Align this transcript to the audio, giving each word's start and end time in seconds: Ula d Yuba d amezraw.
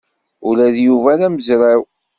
Ula 0.47 0.67
d 0.75 0.77
Yuba 0.85 1.19
d 1.19 1.21
amezraw. 1.27 1.81